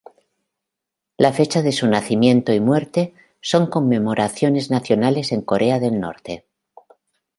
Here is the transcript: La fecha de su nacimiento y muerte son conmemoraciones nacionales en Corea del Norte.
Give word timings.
La 1.15 1.31
fecha 1.31 1.61
de 1.61 1.71
su 1.71 1.85
nacimiento 1.85 2.51
y 2.51 2.59
muerte 2.59 3.13
son 3.39 3.67
conmemoraciones 3.69 4.71
nacionales 4.71 5.31
en 5.31 5.41
Corea 5.43 5.77
del 5.77 5.99
Norte. 5.99 6.47